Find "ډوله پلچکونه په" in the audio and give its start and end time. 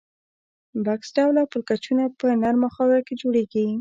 1.15-2.27